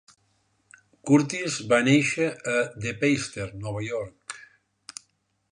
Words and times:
Curtis 1.09 1.57
va 1.75 1.79
néixer 1.89 2.31
a 2.57 2.57
De 2.87 2.97
Peyster, 3.05 3.49
Nova 3.67 3.85
York. 3.93 4.39